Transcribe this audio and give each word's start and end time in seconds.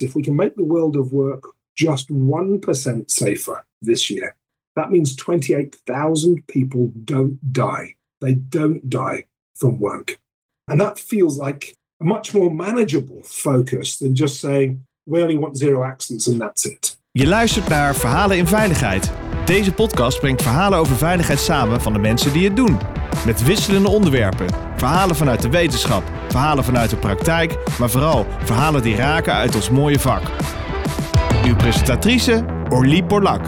If 0.00 0.14
we 0.14 0.22
can 0.22 0.36
make 0.36 0.56
the 0.56 0.64
world 0.64 0.96
of 0.96 1.12
work 1.12 1.44
just 1.76 2.08
1% 2.08 3.10
safer 3.10 3.64
this 3.82 4.10
year, 4.10 4.36
that 4.76 4.90
means 4.90 5.16
28,000 5.16 6.46
people 6.46 6.92
don't 7.04 7.38
die. 7.52 7.94
They 8.20 8.34
don't 8.34 8.88
die 8.88 9.24
from 9.54 9.78
work. 9.78 10.18
And 10.68 10.80
that 10.80 10.98
feels 10.98 11.38
like 11.38 11.76
a 12.00 12.04
much 12.04 12.34
more 12.34 12.50
manageable 12.50 13.22
focus 13.22 13.98
than 13.98 14.14
just 14.14 14.40
saying, 14.40 14.84
we 15.06 15.22
only 15.22 15.38
want 15.38 15.56
zero 15.56 15.84
accidents 15.84 16.26
and 16.26 16.40
that's 16.40 16.64
it. 16.64 16.96
Je 17.12 17.26
luistert 17.26 17.68
naar 17.68 17.94
Verhalen 17.94 18.38
in 18.38 18.46
Veiligheid. 18.46 19.23
Deze 19.44 19.72
podcast 19.72 20.20
brengt 20.20 20.42
verhalen 20.42 20.78
over 20.78 20.96
veiligheid 20.96 21.38
samen 21.38 21.80
van 21.80 21.92
de 21.92 21.98
mensen 21.98 22.32
die 22.32 22.44
het 22.44 22.56
doen. 22.56 22.78
Met 23.26 23.44
wisselende 23.44 23.88
onderwerpen. 23.88 24.46
Verhalen 24.76 25.16
vanuit 25.16 25.42
de 25.42 25.50
wetenschap, 25.50 26.02
verhalen 26.28 26.64
vanuit 26.64 26.90
de 26.90 26.96
praktijk, 26.96 27.78
maar 27.78 27.90
vooral 27.90 28.26
verhalen 28.38 28.82
die 28.82 28.96
raken 28.96 29.32
uit 29.32 29.54
ons 29.54 29.70
mooie 29.70 29.98
vak. 29.98 30.22
Uw 31.44 31.56
presentatrice 31.56 32.44
Orlie 32.68 33.04
Borlak. 33.04 33.44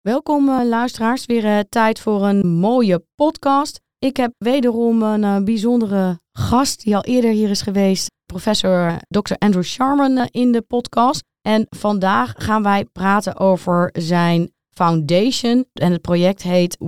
Welkom 0.00 0.48
uh, 0.48 0.64
luisteraars, 0.64 1.26
weer 1.26 1.44
uh, 1.44 1.58
tijd 1.68 2.00
voor 2.00 2.26
een 2.26 2.46
mooie 2.46 3.04
podcast. 3.14 3.80
Ik 3.98 4.16
heb 4.16 4.32
wederom 4.38 5.02
een 5.02 5.22
uh, 5.22 5.44
bijzondere 5.44 6.20
gast 6.32 6.84
die 6.84 6.96
al 6.96 7.04
eerder 7.04 7.30
hier 7.30 7.50
is 7.50 7.62
geweest, 7.62 8.10
professor 8.26 8.98
Dr. 9.08 9.34
Andrew 9.38 9.64
Sharman 9.64 10.28
in 10.30 10.52
de 10.52 10.62
podcast. 10.62 11.22
En 11.42 11.66
vandaag 11.68 12.34
gaan 12.36 12.62
wij 12.62 12.84
praten 12.84 13.38
over 13.38 13.90
zijn 13.92 14.52
foundation 14.70 15.64
en 15.72 15.92
het 15.92 16.00
project 16.00 16.42
heet 16.42 16.76
1% 16.78 16.86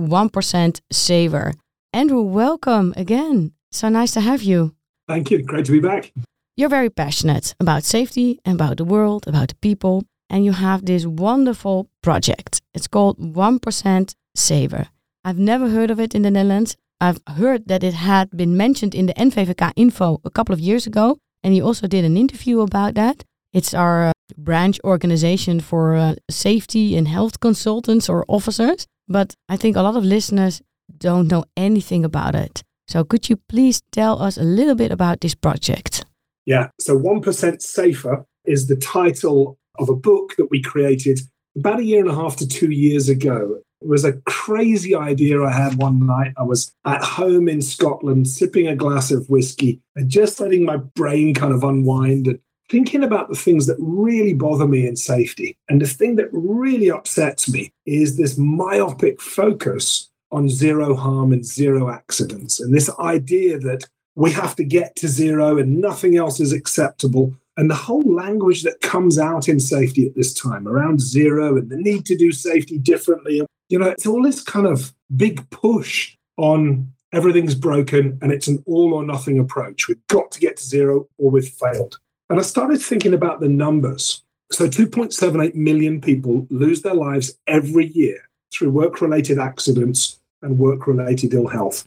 Saver. 0.87 1.53
Andrew, 1.89 2.33
welcome 2.33 2.95
again. 2.95 3.55
So 3.69 3.87
nice 3.89 4.13
to 4.13 4.19
have 4.19 4.43
you. 4.43 4.71
Thank 5.05 5.27
you. 5.27 5.41
Great 5.45 5.65
to 5.65 5.71
be 5.71 5.79
back. 5.79 6.11
You're 6.53 6.75
very 6.75 6.89
passionate 6.89 7.55
about 7.57 7.85
safety, 7.85 8.39
about 8.43 8.77
the 8.77 8.85
world, 8.85 9.27
about 9.27 9.47
the 9.47 9.55
people, 9.59 10.03
and 10.27 10.43
you 10.43 10.53
have 10.53 10.85
this 10.85 11.05
wonderful 11.05 11.87
project. 12.01 12.61
It's 12.73 12.87
called 12.87 13.17
1% 13.17 14.15
Saver. 14.35 14.89
I've 15.23 15.39
never 15.39 15.69
heard 15.69 15.91
of 15.91 15.99
it 15.99 16.13
in 16.13 16.21
the 16.21 16.29
Netherlands. 16.29 16.75
I've 16.99 17.21
heard 17.25 17.67
that 17.67 17.83
it 17.83 17.93
had 17.93 18.29
been 18.29 18.57
mentioned 18.57 18.93
in 18.93 19.05
the 19.05 19.13
NVVK 19.13 19.71
info 19.75 20.19
a 20.23 20.29
couple 20.29 20.53
of 20.53 20.59
years 20.59 20.85
ago, 20.85 21.17
and 21.43 21.55
you 21.55 21.65
also 21.65 21.87
did 21.87 22.05
an 22.05 22.17
interview 22.17 22.61
about 22.61 22.95
that. 22.95 23.23
It's 23.53 23.73
our 23.73 24.09
uh, 24.09 24.11
branch 24.37 24.79
organization 24.83 25.59
for 25.59 25.95
uh, 25.95 26.15
safety 26.29 26.95
and 26.95 27.07
health 27.07 27.39
consultants 27.39 28.09
or 28.09 28.25
officers, 28.27 28.85
but 29.07 29.35
I 29.47 29.57
think 29.57 29.75
a 29.75 29.81
lot 29.81 29.95
of 29.95 30.03
listeners 30.03 30.61
don't 30.97 31.27
know 31.27 31.45
anything 31.57 32.05
about 32.05 32.35
it. 32.35 32.63
So, 32.87 33.03
could 33.03 33.29
you 33.29 33.37
please 33.47 33.81
tell 33.91 34.21
us 34.21 34.37
a 34.37 34.43
little 34.43 34.75
bit 34.75 34.91
about 34.91 35.21
this 35.21 35.35
project? 35.35 36.05
Yeah, 36.45 36.69
so 36.79 36.97
1% 36.97 37.61
Safer 37.61 38.25
is 38.45 38.67
the 38.67 38.75
title 38.75 39.59
of 39.77 39.89
a 39.89 39.95
book 39.95 40.35
that 40.37 40.49
we 40.49 40.61
created 40.61 41.19
about 41.55 41.79
a 41.79 41.83
year 41.83 41.99
and 41.99 42.09
a 42.09 42.15
half 42.15 42.35
to 42.37 42.47
two 42.47 42.71
years 42.71 43.09
ago. 43.09 43.61
It 43.81 43.87
was 43.87 44.03
a 44.03 44.13
crazy 44.25 44.93
idea 44.93 45.41
I 45.41 45.51
had 45.51 45.75
one 45.75 46.05
night. 46.05 46.33
I 46.37 46.43
was 46.43 46.73
at 46.85 47.01
home 47.01 47.47
in 47.47 47.61
Scotland 47.61 48.27
sipping 48.27 48.67
a 48.67 48.75
glass 48.75 49.09
of 49.09 49.29
whiskey 49.29 49.81
and 49.95 50.09
just 50.09 50.39
letting 50.39 50.65
my 50.65 50.77
brain 50.77 51.33
kind 51.33 51.53
of 51.53 51.63
unwind 51.63 52.27
and 52.27 52.39
thinking 52.69 53.03
about 53.03 53.29
the 53.29 53.35
things 53.35 53.65
that 53.67 53.77
really 53.79 54.33
bother 54.33 54.67
me 54.67 54.85
in 54.85 54.95
safety. 54.95 55.57
And 55.69 55.81
the 55.81 55.87
thing 55.87 56.17
that 56.17 56.29
really 56.31 56.91
upsets 56.91 57.51
me 57.51 57.71
is 57.85 58.17
this 58.17 58.37
myopic 58.37 59.21
focus 59.21 60.09
on 60.31 60.49
zero 60.49 60.95
harm 60.95 61.31
and 61.31 61.45
zero 61.45 61.89
accidents. 61.89 62.59
And 62.59 62.73
this 62.73 62.89
idea 62.99 63.57
that 63.59 63.87
we 64.15 64.31
have 64.31 64.55
to 64.57 64.63
get 64.63 64.95
to 64.97 65.07
zero 65.07 65.57
and 65.57 65.79
nothing 65.79 66.17
else 66.17 66.39
is 66.39 66.51
acceptable. 66.51 67.33
And 67.57 67.69
the 67.69 67.75
whole 67.75 68.03
language 68.03 68.63
that 68.63 68.81
comes 68.81 69.17
out 69.17 69.47
in 69.47 69.59
safety 69.59 70.05
at 70.05 70.15
this 70.15 70.33
time 70.33 70.67
around 70.67 71.01
zero 71.01 71.57
and 71.57 71.69
the 71.69 71.77
need 71.77 72.05
to 72.07 72.15
do 72.15 72.31
safety 72.31 72.77
differently. 72.77 73.41
You 73.69 73.79
know, 73.79 73.87
it's 73.87 74.05
all 74.05 74.23
this 74.23 74.41
kind 74.41 74.65
of 74.65 74.93
big 75.15 75.47
push 75.49 76.15
on 76.37 76.91
everything's 77.11 77.55
broken 77.55 78.17
and 78.21 78.31
it's 78.31 78.47
an 78.47 78.63
all 78.65 78.93
or 78.93 79.03
nothing 79.03 79.39
approach. 79.39 79.87
We've 79.87 80.05
got 80.07 80.31
to 80.31 80.39
get 80.39 80.57
to 80.57 80.63
zero 80.63 81.07
or 81.17 81.31
we've 81.31 81.47
failed. 81.47 81.99
And 82.29 82.39
I 82.39 82.43
started 82.43 82.81
thinking 82.81 83.13
about 83.13 83.39
the 83.39 83.49
numbers. 83.49 84.23
So 84.51 84.67
2.78 84.67 85.55
million 85.55 86.01
people 86.01 86.47
lose 86.49 86.81
their 86.81 86.93
lives 86.93 87.37
every 87.47 87.87
year 87.87 88.29
through 88.51 88.71
work 88.71 89.01
related 89.01 89.39
accidents 89.39 90.19
and 90.41 90.57
work 90.57 90.87
related 90.87 91.33
ill 91.33 91.47
health. 91.47 91.85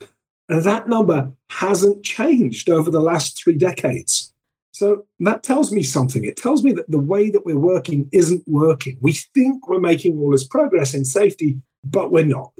And 0.48 0.62
that 0.64 0.88
number 0.88 1.32
hasn't 1.50 2.04
changed 2.04 2.68
over 2.68 2.90
the 2.90 3.00
last 3.00 3.42
three 3.42 3.56
decades. 3.56 4.32
So 4.72 5.06
that 5.20 5.42
tells 5.42 5.70
me 5.70 5.82
something. 5.82 6.24
It 6.24 6.36
tells 6.36 6.64
me 6.64 6.72
that 6.72 6.90
the 6.90 6.98
way 6.98 7.30
that 7.30 7.44
we're 7.44 7.58
working 7.58 8.08
isn't 8.12 8.42
working. 8.46 8.96
We 9.00 9.12
think 9.12 9.68
we're 9.68 9.80
making 9.80 10.18
all 10.18 10.30
this 10.30 10.46
progress 10.46 10.94
in 10.94 11.04
safety, 11.04 11.60
but 11.84 12.10
we're 12.10 12.24
not. 12.24 12.52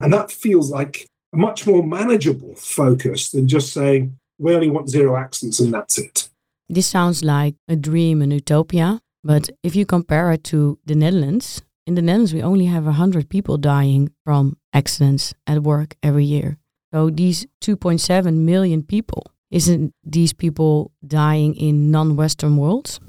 And 0.00 0.12
that 0.12 0.30
feels 0.30 0.70
like 0.70 1.06
a 1.32 1.36
much 1.36 1.66
more 1.66 1.82
manageable 1.82 2.54
focus 2.54 3.30
than 3.30 3.48
just 3.48 3.72
saying, 3.72 4.18
we 4.38 4.54
only 4.54 4.70
want 4.70 4.88
zero 4.88 5.16
accidents 5.16 5.60
and 5.60 5.72
that's 5.72 5.98
it. 5.98 6.28
This 6.72 6.86
sounds 6.86 7.22
like 7.22 7.56
a 7.68 7.76
dream, 7.76 8.22
an 8.22 8.30
utopia. 8.30 9.02
But 9.22 9.50
if 9.62 9.76
you 9.76 9.84
compare 9.84 10.32
it 10.32 10.42
to 10.44 10.78
the 10.86 10.94
Netherlands, 10.94 11.60
in 11.86 11.96
the 11.96 12.00
Netherlands, 12.00 12.32
we 12.32 12.42
only 12.42 12.64
have 12.64 12.86
100 12.86 13.28
people 13.28 13.58
dying 13.58 14.10
from 14.24 14.56
accidents 14.72 15.34
at 15.46 15.62
work 15.62 15.96
every 16.02 16.24
year. 16.24 16.56
So 16.94 17.10
these 17.10 17.46
2.7 17.60 18.36
million 18.38 18.82
people, 18.82 19.26
isn't 19.50 19.92
these 20.02 20.32
people 20.32 20.92
dying 21.06 21.54
in 21.56 21.90
non-Western 21.90 22.56
worlds? 22.56 23.00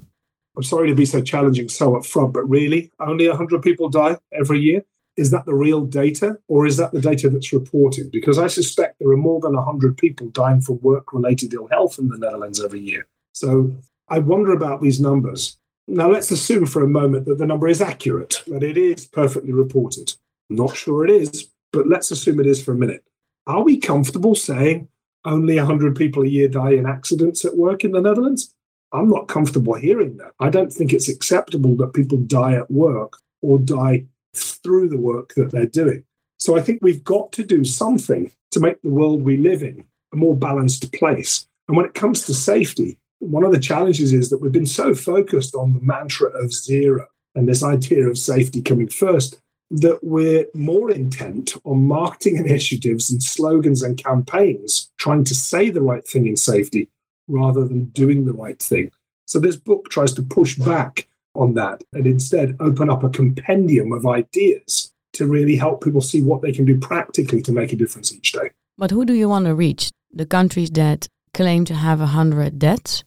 I'm 0.57 0.63
sorry 0.63 0.89
to 0.89 0.95
be 0.95 1.05
so 1.05 1.21
challenging 1.21 1.69
so 1.69 1.93
upfront, 1.93 2.33
but 2.33 2.43
really, 2.49 2.91
only 2.99 3.29
100 3.29 3.61
people 3.61 3.87
die 3.87 4.17
every 4.33 4.59
year. 4.59 4.83
Is 5.15 5.31
that 5.31 5.45
the 5.45 5.55
real 5.55 5.85
data, 5.85 6.37
or 6.49 6.65
is 6.65 6.75
that 6.77 6.91
the 6.91 6.99
data 6.99 7.29
that's 7.29 7.53
reported? 7.53 8.11
Because 8.11 8.37
I 8.37 8.47
suspect 8.47 8.97
there 8.99 9.09
are 9.09 9.15
more 9.15 9.39
than 9.39 9.55
100 9.55 9.97
people 9.97 10.27
dying 10.27 10.59
from 10.59 10.81
work 10.81 11.13
related 11.13 11.53
ill 11.53 11.67
health 11.67 11.97
in 11.97 12.09
the 12.09 12.17
Netherlands 12.17 12.61
every 12.61 12.81
year. 12.81 13.07
So 13.33 13.75
I 14.07 14.19
wonder 14.19 14.53
about 14.53 14.81
these 14.81 14.99
numbers. 14.99 15.57
Now, 15.87 16.09
let's 16.09 16.31
assume 16.31 16.65
for 16.65 16.83
a 16.83 16.87
moment 16.87 17.25
that 17.25 17.37
the 17.37 17.45
number 17.45 17.67
is 17.67 17.81
accurate, 17.81 18.41
that 18.47 18.63
it 18.63 18.77
is 18.77 19.05
perfectly 19.05 19.51
reported. 19.51 20.13
Not 20.49 20.77
sure 20.77 21.03
it 21.03 21.11
is, 21.11 21.49
but 21.73 21.87
let's 21.87 22.11
assume 22.11 22.39
it 22.39 22.47
is 22.47 22.63
for 22.63 22.71
a 22.71 22.77
minute. 22.77 23.03
Are 23.47 23.63
we 23.63 23.77
comfortable 23.77 24.35
saying 24.35 24.87
only 25.25 25.57
100 25.57 25.95
people 25.95 26.23
a 26.23 26.27
year 26.27 26.47
die 26.47 26.71
in 26.71 26.85
accidents 26.85 27.43
at 27.43 27.57
work 27.57 27.83
in 27.83 27.91
the 27.91 28.01
Netherlands? 28.01 28.53
I'm 28.93 29.09
not 29.09 29.27
comfortable 29.27 29.73
hearing 29.73 30.17
that. 30.17 30.31
I 30.39 30.49
don't 30.49 30.71
think 30.71 30.93
it's 30.93 31.09
acceptable 31.09 31.75
that 31.77 31.93
people 31.93 32.19
die 32.19 32.53
at 32.53 32.71
work 32.71 33.17
or 33.41 33.59
die 33.59 34.05
through 34.35 34.89
the 34.89 34.97
work 34.97 35.33
that 35.35 35.51
they're 35.51 35.65
doing. 35.65 36.05
So 36.37 36.55
I 36.55 36.61
think 36.61 36.79
we've 36.81 37.03
got 37.03 37.31
to 37.33 37.43
do 37.43 37.65
something 37.65 38.31
to 38.51 38.59
make 38.59 38.81
the 38.81 38.89
world 38.89 39.23
we 39.23 39.37
live 39.37 39.63
in 39.63 39.83
a 40.13 40.15
more 40.15 40.35
balanced 40.35 40.93
place. 40.93 41.47
And 41.67 41.75
when 41.75 41.85
it 41.85 41.93
comes 41.93 42.25
to 42.25 42.33
safety, 42.33 42.97
one 43.23 43.43
of 43.43 43.51
the 43.51 43.59
challenges 43.59 44.13
is 44.13 44.29
that 44.29 44.39
we've 44.39 44.51
been 44.51 44.65
so 44.65 44.93
focused 44.93 45.55
on 45.55 45.73
the 45.73 45.81
mantra 45.81 46.29
of 46.29 46.53
zero 46.53 47.07
and 47.35 47.47
this 47.47 47.63
idea 47.63 48.07
of 48.07 48.17
safety 48.17 48.61
coming 48.61 48.87
first 48.87 49.39
that 49.71 49.99
we're 50.03 50.45
more 50.53 50.91
intent 50.91 51.55
on 51.63 51.87
marketing 51.87 52.37
initiatives 52.37 53.09
and 53.09 53.23
slogans 53.23 53.81
and 53.81 54.03
campaigns 54.03 54.91
trying 54.97 55.23
to 55.23 55.33
say 55.33 55.69
the 55.69 55.81
right 55.81 56.07
thing 56.07 56.27
in 56.27 56.35
safety 56.35 56.89
rather 57.27 57.65
than 57.65 57.85
doing 57.85 58.25
the 58.25 58.33
right 58.33 58.61
thing. 58.61 58.91
So 59.25 59.39
this 59.39 59.55
book 59.55 59.89
tries 59.89 60.13
to 60.13 60.21
push 60.21 60.55
back 60.55 61.07
on 61.33 61.55
that 61.55 61.83
and 61.93 62.05
instead 62.05 62.55
open 62.59 62.89
up 62.89 63.03
a 63.03 63.09
compendium 63.09 63.91
of 63.93 64.05
ideas 64.05 64.91
to 65.13 65.25
really 65.25 65.55
help 65.55 65.83
people 65.83 66.01
see 66.01 66.21
what 66.21 66.41
they 66.41 66.51
can 66.51 66.65
do 66.65 66.77
practically 66.77 67.41
to 67.41 67.51
make 67.51 67.71
a 67.73 67.75
difference 67.75 68.13
each 68.13 68.31
day. 68.33 68.51
But 68.77 68.91
who 68.91 69.05
do 69.05 69.13
you 69.13 69.29
want 69.29 69.45
to 69.45 69.55
reach? 69.55 69.89
The 70.11 70.25
countries 70.25 70.69
that 70.71 71.07
claim 71.33 71.65
to 71.65 71.73
have 71.73 71.99
100 71.99 72.59
deaths 72.59 73.03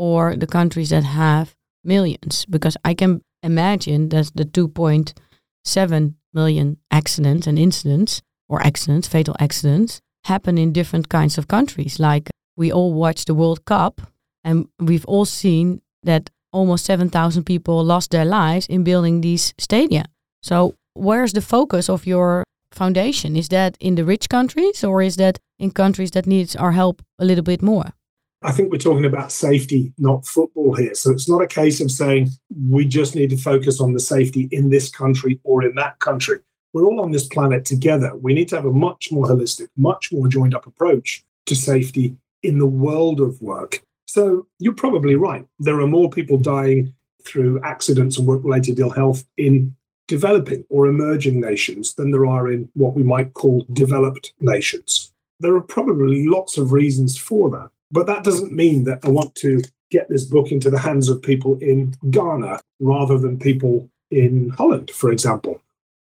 or 0.00 0.34
the 0.34 0.46
countries 0.46 0.88
that 0.88 1.04
have 1.04 1.54
millions? 1.84 2.46
Because 2.46 2.76
I 2.84 2.94
can 2.94 3.22
imagine 3.42 4.08
that 4.08 4.32
the 4.34 4.46
2.7 4.46 6.14
million 6.32 6.78
accidents 6.90 7.46
and 7.46 7.58
incidents, 7.58 8.22
or 8.48 8.62
accidents, 8.62 9.08
fatal 9.08 9.36
accidents, 9.38 10.00
happen 10.24 10.56
in 10.56 10.72
different 10.72 11.10
kinds 11.10 11.36
of 11.36 11.48
countries. 11.48 12.00
Like 12.00 12.30
we 12.56 12.72
all 12.72 12.94
watch 12.94 13.26
the 13.26 13.34
World 13.34 13.66
Cup 13.66 14.00
and 14.42 14.68
we've 14.78 15.04
all 15.04 15.26
seen 15.26 15.82
that 16.02 16.30
almost 16.50 16.86
7,000 16.86 17.44
people 17.44 17.84
lost 17.84 18.10
their 18.10 18.24
lives 18.24 18.66
in 18.66 18.84
building 18.84 19.20
these 19.20 19.52
stadia. 19.58 20.04
So, 20.42 20.74
where's 20.94 21.34
the 21.34 21.42
focus 21.42 21.90
of 21.90 22.06
your 22.06 22.44
foundation? 22.72 23.36
Is 23.36 23.48
that 23.48 23.76
in 23.80 23.96
the 23.96 24.04
rich 24.04 24.28
countries 24.30 24.82
or 24.82 25.02
is 25.02 25.16
that 25.16 25.38
in 25.58 25.70
countries 25.70 26.12
that 26.12 26.26
needs 26.26 26.56
our 26.56 26.72
help 26.72 27.02
a 27.18 27.24
little 27.24 27.44
bit 27.44 27.60
more? 27.60 27.92
I 28.42 28.52
think 28.52 28.72
we're 28.72 28.78
talking 28.78 29.04
about 29.04 29.32
safety, 29.32 29.92
not 29.98 30.26
football 30.26 30.74
here. 30.74 30.94
So 30.94 31.10
it's 31.10 31.28
not 31.28 31.42
a 31.42 31.46
case 31.46 31.80
of 31.80 31.90
saying 31.90 32.30
we 32.68 32.86
just 32.86 33.14
need 33.14 33.30
to 33.30 33.36
focus 33.36 33.80
on 33.80 33.92
the 33.92 34.00
safety 34.00 34.48
in 34.50 34.70
this 34.70 34.88
country 34.88 35.38
or 35.44 35.62
in 35.62 35.74
that 35.74 35.98
country. 35.98 36.38
We're 36.72 36.86
all 36.86 37.00
on 37.00 37.10
this 37.10 37.26
planet 37.26 37.66
together. 37.66 38.16
We 38.16 38.32
need 38.32 38.48
to 38.48 38.56
have 38.56 38.64
a 38.64 38.72
much 38.72 39.12
more 39.12 39.26
holistic, 39.26 39.68
much 39.76 40.10
more 40.10 40.26
joined 40.26 40.54
up 40.54 40.66
approach 40.66 41.22
to 41.46 41.54
safety 41.54 42.16
in 42.42 42.58
the 42.58 42.66
world 42.66 43.20
of 43.20 43.42
work. 43.42 43.82
So 44.06 44.46
you're 44.58 44.72
probably 44.72 45.16
right. 45.16 45.46
There 45.58 45.80
are 45.80 45.86
more 45.86 46.08
people 46.08 46.38
dying 46.38 46.94
through 47.24 47.60
accidents 47.62 48.16
and 48.16 48.26
work 48.26 48.42
related 48.42 48.78
ill 48.78 48.90
health 48.90 49.24
in 49.36 49.76
developing 50.08 50.64
or 50.70 50.86
emerging 50.86 51.40
nations 51.40 51.94
than 51.94 52.10
there 52.10 52.26
are 52.26 52.50
in 52.50 52.70
what 52.72 52.94
we 52.94 53.02
might 53.02 53.34
call 53.34 53.66
developed 53.72 54.32
nations. 54.40 55.12
There 55.40 55.54
are 55.54 55.60
probably 55.60 56.26
lots 56.26 56.56
of 56.56 56.72
reasons 56.72 57.18
for 57.18 57.50
that. 57.50 57.70
But 57.90 58.06
that 58.06 58.24
doesn't 58.24 58.52
mean 58.52 58.84
that 58.84 59.00
I 59.04 59.08
want 59.08 59.34
to 59.36 59.62
get 59.90 60.08
this 60.08 60.24
book 60.24 60.52
into 60.52 60.70
the 60.70 60.78
hands 60.78 61.08
of 61.08 61.22
people 61.22 61.58
in 61.58 61.94
Ghana 62.10 62.60
rather 62.78 63.18
than 63.18 63.38
people 63.38 63.88
in 64.10 64.50
Holland, 64.50 64.90
for 64.90 65.10
example. 65.10 65.60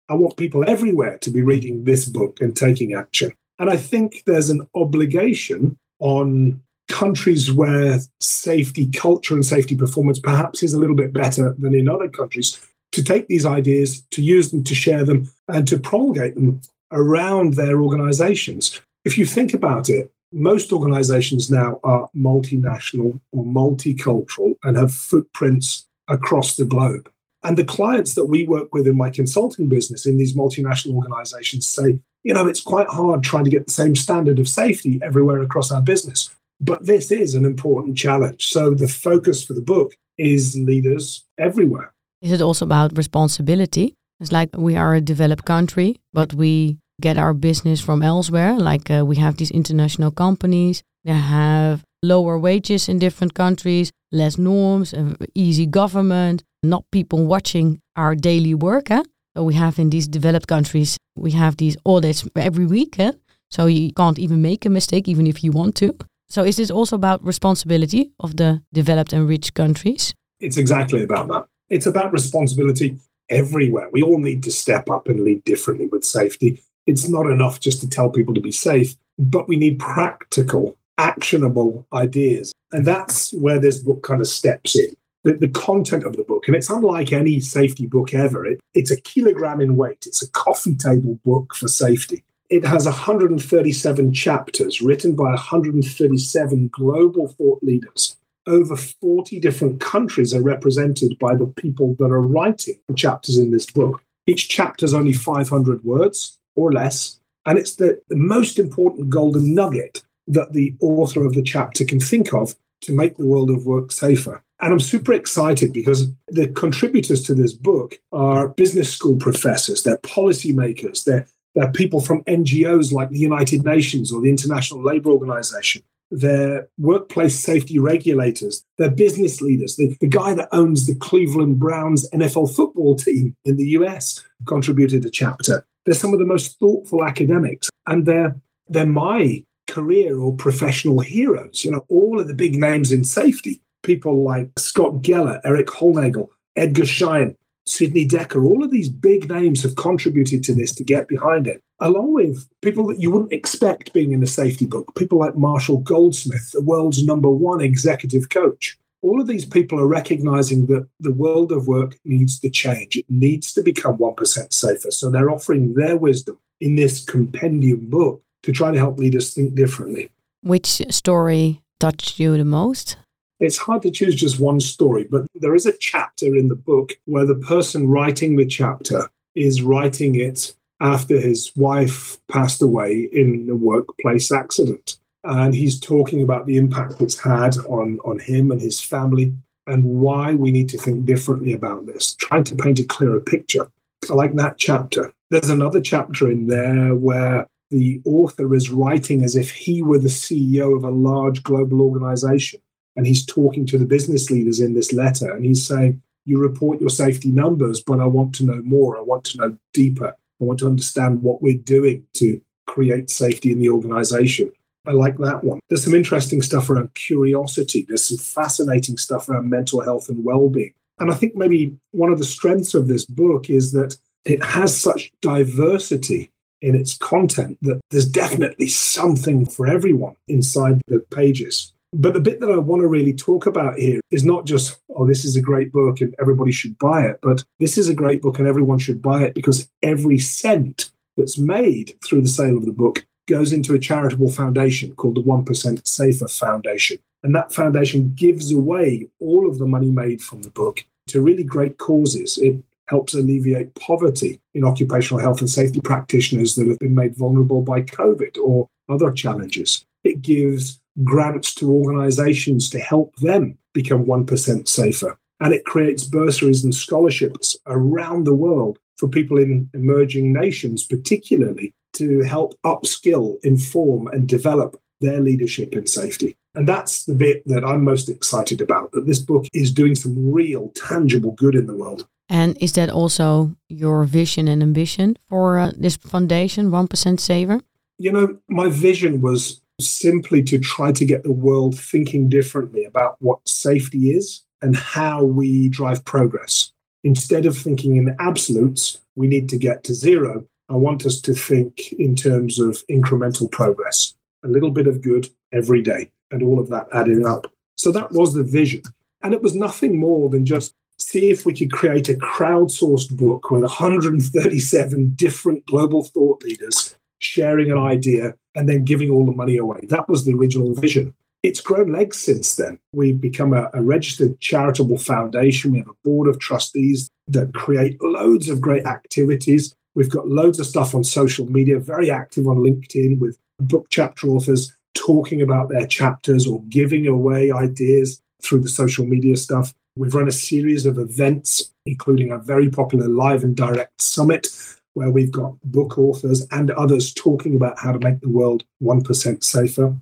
I 0.08 0.14
want 0.14 0.36
people 0.36 0.68
everywhere 0.68 1.18
to 1.18 1.30
be 1.30 1.42
reading 1.42 1.84
this 1.84 2.06
book 2.06 2.40
and 2.40 2.56
taking 2.56 2.94
action. 2.94 3.32
And 3.58 3.70
I 3.70 3.76
think 3.76 4.24
there's 4.26 4.50
an 4.50 4.66
obligation 4.74 5.78
on 6.00 6.60
countries 6.88 7.52
where 7.52 8.00
safety 8.20 8.86
culture 8.90 9.34
and 9.34 9.46
safety 9.46 9.76
performance 9.76 10.18
perhaps 10.18 10.62
is 10.62 10.74
a 10.74 10.78
little 10.78 10.96
bit 10.96 11.12
better 11.12 11.54
than 11.58 11.74
in 11.74 11.88
other 11.88 12.08
countries 12.08 12.60
to 12.92 13.04
take 13.04 13.28
these 13.28 13.46
ideas, 13.46 14.02
to 14.10 14.22
use 14.22 14.50
them, 14.50 14.64
to 14.64 14.74
share 14.74 15.04
them, 15.04 15.30
and 15.48 15.68
to 15.68 15.78
promulgate 15.78 16.34
them 16.34 16.60
around 16.90 17.54
their 17.54 17.80
organizations. 17.80 18.80
If 19.04 19.16
you 19.16 19.24
think 19.24 19.54
about 19.54 19.88
it, 19.88 20.10
most 20.32 20.72
organizations 20.72 21.50
now 21.50 21.80
are 21.82 22.08
multinational 22.16 23.20
or 23.32 23.44
multicultural 23.44 24.54
and 24.62 24.76
have 24.76 24.94
footprints 24.94 25.86
across 26.08 26.56
the 26.56 26.64
globe. 26.64 27.10
And 27.42 27.56
the 27.56 27.64
clients 27.64 28.14
that 28.14 28.26
we 28.26 28.46
work 28.46 28.74
with 28.74 28.86
in 28.86 28.96
my 28.96 29.10
consulting 29.10 29.68
business 29.68 30.06
in 30.06 30.18
these 30.18 30.36
multinational 30.36 30.94
organizations 30.94 31.68
say, 31.68 31.98
you 32.22 32.34
know, 32.34 32.46
it's 32.46 32.60
quite 32.60 32.88
hard 32.88 33.22
trying 33.22 33.44
to 33.44 33.50
get 33.50 33.66
the 33.66 33.72
same 33.72 33.96
standard 33.96 34.38
of 34.38 34.48
safety 34.48 35.00
everywhere 35.02 35.40
across 35.42 35.72
our 35.72 35.80
business. 35.80 36.28
But 36.60 36.84
this 36.84 37.10
is 37.10 37.34
an 37.34 37.46
important 37.46 37.96
challenge. 37.96 38.48
So 38.48 38.74
the 38.74 38.88
focus 38.88 39.42
for 39.42 39.54
the 39.54 39.62
book 39.62 39.96
is 40.18 40.54
leaders 40.56 41.24
everywhere. 41.38 41.94
Is 42.20 42.32
it 42.32 42.42
also 42.42 42.66
about 42.66 42.98
responsibility? 42.98 43.94
It's 44.20 44.32
like 44.32 44.50
we 44.54 44.76
are 44.76 44.94
a 44.94 45.00
developed 45.00 45.46
country, 45.46 45.98
but 46.12 46.34
we 46.34 46.76
get 47.00 47.18
our 47.18 47.34
business 47.34 47.80
from 47.80 48.02
elsewhere. 48.02 48.58
Like 48.58 48.90
uh, 48.90 49.04
we 49.04 49.16
have 49.16 49.36
these 49.36 49.50
international 49.50 50.10
companies 50.10 50.82
that 51.04 51.14
have 51.14 51.82
lower 52.02 52.38
wages 52.38 52.88
in 52.88 52.98
different 52.98 53.34
countries, 53.34 53.90
less 54.12 54.38
norms, 54.38 54.94
uh, 54.94 55.14
easy 55.34 55.66
government, 55.66 56.42
not 56.62 56.84
people 56.90 57.26
watching 57.26 57.80
our 57.96 58.14
daily 58.14 58.54
work. 58.54 58.90
Eh? 58.90 59.02
So 59.36 59.44
we 59.44 59.54
have 59.54 59.78
in 59.78 59.90
these 59.90 60.08
developed 60.08 60.46
countries, 60.46 60.96
we 61.16 61.32
have 61.32 61.56
these 61.56 61.76
audits 61.84 62.26
every 62.36 62.66
week. 62.66 62.98
Eh? 62.98 63.12
So 63.50 63.66
you 63.66 63.92
can't 63.92 64.18
even 64.18 64.42
make 64.42 64.64
a 64.64 64.70
mistake, 64.70 65.08
even 65.08 65.26
if 65.26 65.42
you 65.42 65.52
want 65.52 65.74
to. 65.76 65.96
So 66.28 66.44
is 66.44 66.56
this 66.56 66.70
also 66.70 66.96
about 66.96 67.24
responsibility 67.24 68.12
of 68.20 68.36
the 68.36 68.62
developed 68.72 69.12
and 69.12 69.28
rich 69.28 69.52
countries? 69.54 70.14
It's 70.38 70.56
exactly 70.56 71.02
about 71.02 71.28
that. 71.28 71.46
It's 71.68 71.86
about 71.86 72.12
responsibility 72.12 72.98
everywhere. 73.28 73.88
We 73.92 74.02
all 74.02 74.18
need 74.18 74.42
to 74.44 74.50
step 74.50 74.88
up 74.90 75.08
and 75.08 75.20
lead 75.20 75.44
differently 75.44 75.86
with 75.86 76.04
safety. 76.04 76.62
It's 76.86 77.08
not 77.08 77.26
enough 77.26 77.60
just 77.60 77.80
to 77.80 77.88
tell 77.88 78.10
people 78.10 78.34
to 78.34 78.40
be 78.40 78.52
safe, 78.52 78.96
but 79.18 79.48
we 79.48 79.56
need 79.56 79.78
practical, 79.78 80.76
actionable 80.98 81.86
ideas. 81.92 82.52
And 82.72 82.86
that's 82.86 83.32
where 83.34 83.58
this 83.58 83.78
book 83.78 84.02
kind 84.02 84.20
of 84.20 84.26
steps 84.26 84.76
in. 84.76 84.94
The, 85.22 85.34
the 85.34 85.48
content 85.48 86.04
of 86.04 86.16
the 86.16 86.24
book, 86.24 86.46
and 86.46 86.56
it's 86.56 86.70
unlike 86.70 87.12
any 87.12 87.40
safety 87.40 87.86
book 87.86 88.14
ever. 88.14 88.46
It, 88.46 88.60
it's 88.72 88.90
a 88.90 88.98
kilogram 88.98 89.60
in 89.60 89.76
weight. 89.76 90.04
It's 90.06 90.22
a 90.22 90.30
coffee 90.30 90.74
table 90.74 91.20
book 91.26 91.54
for 91.54 91.68
safety. 91.68 92.24
It 92.48 92.64
has 92.64 92.86
137 92.86 94.14
chapters 94.14 94.80
written 94.80 95.14
by 95.14 95.30
137 95.30 96.68
global 96.72 97.28
thought 97.28 97.62
leaders. 97.62 98.16
Over 98.46 98.76
40 98.76 99.38
different 99.40 99.78
countries 99.78 100.32
are 100.32 100.42
represented 100.42 101.18
by 101.18 101.36
the 101.36 101.46
people 101.46 101.94
that 101.98 102.10
are 102.10 102.22
writing 102.22 102.76
the 102.88 102.94
chapters 102.94 103.36
in 103.36 103.50
this 103.50 103.66
book. 103.66 104.02
Each 104.26 104.48
chapter 104.48 104.86
is 104.86 104.94
only 104.94 105.12
500 105.12 105.84
words 105.84 106.39
or 106.56 106.72
less. 106.72 107.18
And 107.46 107.58
it's 107.58 107.76
the, 107.76 108.00
the 108.08 108.16
most 108.16 108.58
important 108.58 109.10
golden 109.10 109.54
nugget 109.54 110.02
that 110.26 110.52
the 110.52 110.74
author 110.80 111.24
of 111.24 111.34
the 111.34 111.42
chapter 111.42 111.84
can 111.84 112.00
think 112.00 112.32
of 112.32 112.54
to 112.82 112.92
make 112.92 113.16
the 113.16 113.26
world 113.26 113.50
of 113.50 113.66
work 113.66 113.92
safer. 113.92 114.42
And 114.60 114.72
I'm 114.72 114.80
super 114.80 115.12
excited 115.12 115.72
because 115.72 116.10
the 116.28 116.48
contributors 116.48 117.22
to 117.24 117.34
this 117.34 117.52
book 117.52 117.98
are 118.12 118.48
business 118.48 118.92
school 118.92 119.16
professors, 119.16 119.82
they're 119.82 119.98
policymakers, 119.98 121.04
they're, 121.04 121.26
they're 121.54 121.72
people 121.72 122.00
from 122.00 122.22
NGOs 122.24 122.92
like 122.92 123.10
the 123.10 123.18
United 123.18 123.64
Nations 123.64 124.12
or 124.12 124.20
the 124.20 124.30
International 124.30 124.82
Labour 124.82 125.10
Organization. 125.10 125.82
They're 126.10 126.68
workplace 126.76 127.38
safety 127.38 127.78
regulators, 127.78 128.64
they're 128.76 128.90
business 128.90 129.40
leaders. 129.40 129.76
The, 129.76 129.96
the 130.00 130.08
guy 130.08 130.34
that 130.34 130.48
owns 130.52 130.86
the 130.86 130.96
Cleveland 130.96 131.58
Browns 131.58 132.08
NFL 132.10 132.54
football 132.54 132.96
team 132.96 133.36
in 133.44 133.56
the 133.56 133.68
US 133.68 134.22
contributed 134.46 135.06
a 135.06 135.10
chapter. 135.10 135.64
They're 135.90 135.98
some 135.98 136.12
of 136.12 136.20
the 136.20 136.24
most 136.24 136.56
thoughtful 136.60 137.02
academics, 137.04 137.68
and 137.88 138.06
they're 138.06 138.36
they're 138.68 138.86
my 138.86 139.42
career 139.66 140.16
or 140.20 140.32
professional 140.36 141.00
heroes. 141.00 141.64
You 141.64 141.72
know, 141.72 141.84
all 141.88 142.20
of 142.20 142.28
the 142.28 142.34
big 142.34 142.54
names 142.54 142.92
in 142.92 143.02
safety, 143.02 143.60
people 143.82 144.22
like 144.22 144.50
Scott 144.56 145.02
Geller, 145.02 145.40
Erik 145.42 145.66
Hollnagel, 145.66 146.28
Edgar 146.54 146.86
Schein, 146.86 147.36
Sidney 147.66 148.06
Dekker, 148.06 148.48
all 148.48 148.62
of 148.62 148.70
these 148.70 148.88
big 148.88 149.28
names 149.28 149.64
have 149.64 149.74
contributed 149.74 150.44
to 150.44 150.54
this 150.54 150.72
to 150.76 150.84
get 150.84 151.08
behind 151.08 151.48
it, 151.48 151.60
along 151.80 152.14
with 152.14 152.48
people 152.62 152.86
that 152.86 153.00
you 153.00 153.10
wouldn't 153.10 153.32
expect 153.32 153.92
being 153.92 154.12
in 154.12 154.22
a 154.22 154.28
safety 154.28 154.66
book, 154.66 154.94
people 154.94 155.18
like 155.18 155.36
Marshall 155.36 155.78
Goldsmith, 155.78 156.52
the 156.52 156.62
world's 156.62 157.04
number 157.04 157.30
one 157.30 157.60
executive 157.60 158.28
coach 158.28 158.78
all 159.02 159.20
of 159.20 159.26
these 159.26 159.44
people 159.44 159.78
are 159.78 159.86
recognizing 159.86 160.66
that 160.66 160.86
the 160.98 161.12
world 161.12 161.52
of 161.52 161.66
work 161.66 161.96
needs 162.04 162.38
to 162.40 162.50
change. 162.50 162.96
It 162.96 163.06
needs 163.08 163.52
to 163.54 163.62
become 163.62 163.96
1% 163.96 164.52
safer. 164.52 164.90
So 164.90 165.10
they're 165.10 165.30
offering 165.30 165.74
their 165.74 165.96
wisdom 165.96 166.38
in 166.60 166.76
this 166.76 167.04
compendium 167.04 167.88
book 167.88 168.22
to 168.42 168.52
try 168.52 168.70
to 168.70 168.78
help 168.78 168.98
leaders 168.98 169.32
think 169.32 169.54
differently. 169.54 170.10
Which 170.42 170.82
story 170.90 171.62
touched 171.78 172.18
you 172.18 172.36
the 172.36 172.44
most? 172.44 172.96
It's 173.38 173.58
hard 173.58 173.82
to 173.82 173.90
choose 173.90 174.14
just 174.14 174.38
one 174.38 174.60
story, 174.60 175.04
but 175.04 175.26
there 175.34 175.54
is 175.54 175.64
a 175.64 175.76
chapter 175.78 176.36
in 176.36 176.48
the 176.48 176.54
book 176.54 176.92
where 177.06 177.24
the 177.24 177.36
person 177.36 177.88
writing 177.88 178.36
the 178.36 178.44
chapter 178.44 179.08
is 179.34 179.62
writing 179.62 180.14
it 180.14 180.52
after 180.80 181.18
his 181.18 181.52
wife 181.56 182.18
passed 182.28 182.60
away 182.60 183.08
in 183.12 183.48
a 183.50 183.54
workplace 183.54 184.30
accident 184.30 184.96
and 185.24 185.54
he's 185.54 185.78
talking 185.78 186.22
about 186.22 186.46
the 186.46 186.56
impact 186.56 187.00
it's 187.00 187.18
had 187.18 187.56
on 187.58 187.98
on 188.04 188.18
him 188.18 188.50
and 188.50 188.60
his 188.60 188.80
family 188.80 189.32
and 189.66 189.84
why 189.84 190.34
we 190.34 190.50
need 190.50 190.68
to 190.68 190.78
think 190.78 191.04
differently 191.04 191.52
about 191.52 191.86
this 191.86 192.14
trying 192.14 192.44
to 192.44 192.56
paint 192.56 192.78
a 192.78 192.84
clearer 192.84 193.20
picture 193.20 193.70
I 194.08 194.14
like 194.14 194.34
that 194.36 194.56
chapter. 194.56 195.12
There's 195.30 195.50
another 195.50 195.80
chapter 195.80 196.30
in 196.30 196.46
there 196.46 196.94
where 196.94 197.46
the 197.70 198.00
author 198.04 198.54
is 198.54 198.70
writing 198.70 199.22
as 199.22 199.36
if 199.36 199.50
he 199.50 199.82
were 199.82 199.98
the 199.98 200.08
CEO 200.08 200.76
of 200.76 200.84
a 200.84 200.90
large 200.90 201.42
global 201.42 201.82
organization. 201.82 202.60
And 202.96 203.06
he's 203.06 203.24
talking 203.24 203.66
to 203.66 203.78
the 203.78 203.86
business 203.86 204.30
leaders 204.30 204.60
in 204.60 204.74
this 204.74 204.92
letter. 204.92 205.30
And 205.30 205.44
he's 205.44 205.66
saying, 205.66 206.02
You 206.24 206.38
report 206.38 206.80
your 206.80 206.90
safety 206.90 207.30
numbers, 207.30 207.80
but 207.80 208.00
I 208.00 208.06
want 208.06 208.34
to 208.36 208.44
know 208.44 208.62
more. 208.62 208.96
I 208.96 209.02
want 209.02 209.24
to 209.24 209.38
know 209.38 209.56
deeper. 209.72 210.08
I 210.40 210.44
want 210.44 210.58
to 210.60 210.66
understand 210.66 211.22
what 211.22 211.42
we're 211.42 211.58
doing 211.58 212.06
to 212.14 212.40
create 212.66 213.10
safety 213.10 213.52
in 213.52 213.60
the 213.60 213.68
organization. 213.68 214.50
I 214.86 214.92
like 214.92 215.18
that 215.18 215.44
one. 215.44 215.60
There's 215.68 215.84
some 215.84 215.94
interesting 215.94 216.42
stuff 216.42 216.70
around 216.70 216.94
curiosity. 216.94 217.84
There's 217.86 218.04
some 218.04 218.18
fascinating 218.18 218.96
stuff 218.96 219.28
around 219.28 219.50
mental 219.50 219.80
health 219.82 220.08
and 220.08 220.24
well 220.24 220.48
being. 220.48 220.72
And 220.98 221.10
I 221.10 221.14
think 221.14 221.34
maybe 221.34 221.76
one 221.92 222.12
of 222.12 222.18
the 222.18 222.24
strengths 222.24 222.74
of 222.74 222.88
this 222.88 223.04
book 223.04 223.48
is 223.48 223.72
that 223.72 223.96
it 224.24 224.42
has 224.44 224.78
such 224.78 225.10
diversity 225.22 226.30
in 226.60 226.74
its 226.74 226.96
content 226.96 227.58
that 227.62 227.80
there's 227.90 228.06
definitely 228.06 228.68
something 228.68 229.46
for 229.46 229.66
everyone 229.66 230.14
inside 230.28 230.80
the 230.88 231.00
pages. 231.10 231.72
But 231.92 232.12
the 232.12 232.20
bit 232.20 232.40
that 232.40 232.50
I 232.50 232.58
want 232.58 232.82
to 232.82 232.86
really 232.86 233.14
talk 233.14 233.46
about 233.46 233.78
here 233.78 234.00
is 234.10 234.24
not 234.24 234.44
just, 234.44 234.78
oh, 234.94 235.06
this 235.06 235.24
is 235.24 235.36
a 235.36 235.40
great 235.40 235.72
book 235.72 236.00
and 236.00 236.14
everybody 236.20 236.52
should 236.52 236.78
buy 236.78 237.06
it, 237.06 237.18
but 237.22 237.42
this 237.58 237.76
is 237.76 237.88
a 237.88 237.94
great 237.94 238.22
book 238.22 238.38
and 238.38 238.46
everyone 238.46 238.78
should 238.78 239.02
buy 239.02 239.22
it 239.22 239.34
because 239.34 239.68
every 239.82 240.18
cent 240.18 240.90
that's 241.16 241.38
made 241.38 241.94
through 242.04 242.22
the 242.22 242.28
sale 242.28 242.56
of 242.56 242.66
the 242.66 242.72
book 242.72 243.06
goes 243.30 243.52
into 243.52 243.74
a 243.74 243.78
charitable 243.78 244.30
foundation 244.30 244.94
called 244.96 245.14
the 245.14 245.22
1% 245.22 245.86
Safer 245.86 246.28
Foundation. 246.28 246.98
And 247.22 247.34
that 247.34 247.52
foundation 247.52 248.12
gives 248.14 248.50
away 248.52 249.08
all 249.20 249.48
of 249.48 249.58
the 249.58 249.66
money 249.66 249.90
made 249.90 250.20
from 250.20 250.42
the 250.42 250.50
book 250.50 250.84
to 251.08 251.22
really 251.22 251.44
great 251.44 251.78
causes. 251.78 252.38
It 252.38 252.56
helps 252.86 253.14
alleviate 253.14 253.74
poverty 253.76 254.40
in 254.54 254.64
occupational 254.64 255.20
health 255.20 255.40
and 255.40 255.48
safety 255.48 255.80
practitioners 255.80 256.56
that 256.56 256.66
have 256.66 256.78
been 256.80 256.94
made 256.94 257.16
vulnerable 257.16 257.62
by 257.62 257.82
COVID 257.82 258.36
or 258.38 258.68
other 258.88 259.12
challenges. 259.12 259.84
It 260.02 260.22
gives 260.22 260.80
grants 261.04 261.54
to 261.54 261.70
organizations 261.70 262.68
to 262.70 262.80
help 262.80 263.14
them 263.16 263.56
become 263.74 264.06
1% 264.06 264.66
safer. 264.66 265.16
And 265.38 265.54
it 265.54 265.64
creates 265.64 266.04
bursaries 266.04 266.64
and 266.64 266.74
scholarships 266.74 267.56
around 267.66 268.24
the 268.24 268.34
world 268.34 268.78
for 268.96 269.08
people 269.08 269.38
in 269.38 269.70
emerging 269.72 270.32
nations, 270.32 270.84
particularly 270.84 271.72
to 271.94 272.20
help 272.22 272.54
upskill, 272.64 273.36
inform, 273.42 274.08
and 274.08 274.28
develop 274.28 274.80
their 275.00 275.20
leadership 275.20 275.72
in 275.72 275.86
safety. 275.86 276.36
And 276.54 276.68
that's 276.68 277.04
the 277.04 277.14
bit 277.14 277.46
that 277.46 277.64
I'm 277.64 277.84
most 277.84 278.08
excited 278.08 278.60
about 278.60 278.92
that 278.92 279.06
this 279.06 279.20
book 279.20 279.46
is 279.52 279.72
doing 279.72 279.94
some 279.94 280.32
real, 280.32 280.68
tangible 280.74 281.32
good 281.32 281.54
in 281.54 281.66
the 281.66 281.76
world. 281.76 282.06
And 282.28 282.56
is 282.60 282.74
that 282.74 282.90
also 282.90 283.56
your 283.68 284.04
vision 284.04 284.46
and 284.48 284.62
ambition 284.62 285.16
for 285.28 285.58
uh, 285.58 285.72
this 285.76 285.96
foundation, 285.96 286.70
1% 286.70 287.20
Safer? 287.20 287.60
You 287.98 288.12
know, 288.12 288.38
my 288.48 288.68
vision 288.68 289.20
was 289.20 289.60
simply 289.80 290.42
to 290.44 290.58
try 290.58 290.92
to 290.92 291.04
get 291.04 291.22
the 291.22 291.32
world 291.32 291.78
thinking 291.78 292.28
differently 292.28 292.84
about 292.84 293.16
what 293.20 293.46
safety 293.48 294.10
is 294.10 294.42
and 294.62 294.76
how 294.76 295.24
we 295.24 295.68
drive 295.68 296.04
progress. 296.04 296.72
Instead 297.02 297.46
of 297.46 297.56
thinking 297.56 297.96
in 297.96 298.14
absolutes, 298.18 299.00
we 299.16 299.26
need 299.26 299.48
to 299.48 299.56
get 299.56 299.84
to 299.84 299.94
zero. 299.94 300.44
I 300.70 300.74
want 300.74 301.04
us 301.04 301.20
to 301.22 301.34
think 301.34 301.92
in 301.94 302.14
terms 302.14 302.60
of 302.60 302.84
incremental 302.88 303.50
progress, 303.50 304.14
a 304.44 304.48
little 304.48 304.70
bit 304.70 304.86
of 304.86 305.02
good 305.02 305.28
every 305.52 305.82
day, 305.82 306.10
and 306.30 306.42
all 306.42 306.60
of 306.60 306.68
that 306.68 306.86
adding 306.92 307.26
up. 307.26 307.52
So 307.76 307.90
that 307.92 308.12
was 308.12 308.34
the 308.34 308.44
vision. 308.44 308.82
And 309.22 309.34
it 309.34 309.42
was 309.42 309.54
nothing 309.54 309.98
more 309.98 310.30
than 310.30 310.46
just 310.46 310.72
see 310.98 311.30
if 311.30 311.44
we 311.44 311.54
could 311.54 311.72
create 311.72 312.08
a 312.08 312.14
crowdsourced 312.14 313.16
book 313.16 313.50
with 313.50 313.62
137 313.62 315.14
different 315.16 315.66
global 315.66 316.04
thought 316.04 316.42
leaders 316.44 316.94
sharing 317.18 317.70
an 317.70 317.78
idea 317.78 318.34
and 318.54 318.68
then 318.68 318.84
giving 318.84 319.10
all 319.10 319.26
the 319.26 319.32
money 319.32 319.56
away. 319.56 319.80
That 319.88 320.08
was 320.08 320.24
the 320.24 320.34
original 320.34 320.74
vision. 320.74 321.14
It's 321.42 321.60
grown 321.60 321.92
legs 321.92 322.18
since 322.18 322.56
then. 322.56 322.78
We've 322.92 323.20
become 323.20 323.54
a, 323.54 323.70
a, 323.72 323.82
registered 323.82 324.38
charitable 324.40 324.98
foundation. 324.98 325.72
We 325.72 325.78
have 325.78 325.88
a 325.88 325.94
board 326.04 326.28
of 326.28 326.38
trustees 326.38 327.10
that 327.28 327.54
create 327.54 328.02
loads 328.02 328.50
of 328.50 328.60
great 328.60 328.84
activities. 328.84 329.74
We've 329.94 330.10
got 330.10 330.28
loads 330.28 330.60
of 330.60 330.66
stuff 330.66 330.94
on 330.94 331.04
social 331.04 331.46
media, 331.46 331.78
very 331.78 332.10
active 332.10 332.46
on 332.46 332.58
LinkedIn 332.58 333.18
with 333.18 333.38
book 333.58 333.86
chapter 333.90 334.28
authors 334.28 334.72
talking 334.94 335.42
about 335.42 335.68
their 335.68 335.86
chapters 335.86 336.46
or 336.46 336.62
giving 336.68 337.06
away 337.06 337.50
ideas 337.50 338.22
through 338.42 338.60
the 338.60 338.68
social 338.68 339.04
media 339.04 339.36
stuff. 339.36 339.74
We've 339.96 340.14
run 340.14 340.28
a 340.28 340.32
series 340.32 340.86
of 340.86 340.98
events, 340.98 341.72
including 341.86 342.30
a 342.30 342.38
very 342.38 342.70
popular 342.70 343.08
live 343.08 343.44
and 343.44 343.56
direct 343.56 344.00
summit, 344.00 344.48
where 344.94 345.10
we've 345.10 345.32
got 345.32 345.60
book 345.64 345.98
authors 345.98 346.46
and 346.50 346.70
others 346.72 347.12
talking 347.12 347.54
about 347.54 347.78
how 347.78 347.92
to 347.92 347.98
make 347.98 348.20
the 348.20 348.28
world 348.28 348.64
1% 348.82 349.44
safer. 349.44 349.96